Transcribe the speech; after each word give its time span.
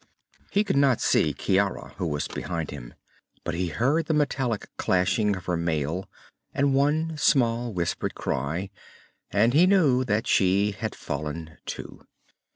He 0.49 0.63
could 0.63 0.77
not 0.77 0.99
see 0.99 1.31
Ciara, 1.31 1.89
who 1.99 2.07
was 2.07 2.27
behind 2.27 2.71
him, 2.71 2.95
but 3.43 3.53
he 3.53 3.67
heard 3.67 4.07
the 4.07 4.15
metallic 4.15 4.67
clashing 4.75 5.35
of 5.35 5.45
her 5.45 5.55
mail 5.55 6.09
and 6.55 6.73
one 6.73 7.15
small, 7.19 7.71
whispered 7.71 8.15
cry, 8.15 8.71
and 9.29 9.53
he 9.53 9.67
knew 9.67 10.03
that 10.05 10.25
she 10.25 10.71
had 10.71 10.95
fallen, 10.95 11.59
too. 11.67 12.01